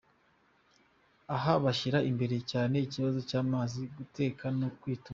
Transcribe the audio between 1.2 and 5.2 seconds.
Aha bashyira imbere cyane ikibazo cy’amazi, guteka no kwituma.